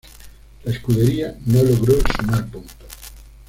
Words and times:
La 0.63 0.71
escudería 0.71 1.37
no 1.45 1.61
logró 1.61 1.93
sumar 2.17 2.47
puntos. 2.49 2.87